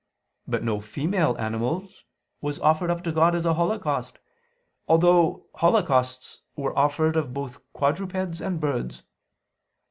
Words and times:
But 0.47 0.63
no 0.63 0.79
female 0.79 1.35
animals 1.37 2.05
was 2.41 2.59
offered 2.61 2.89
up 2.89 3.03
to 3.03 3.11
God 3.11 3.35
as 3.35 3.45
a 3.45 3.53
holocaust, 3.53 4.17
although 4.87 5.45
holocausts 5.57 6.41
were 6.55 6.75
offered 6.75 7.15
of 7.15 7.35
both 7.35 7.61
quadrupeds 7.73 8.41
and 8.41 8.59
birds. 8.59 9.03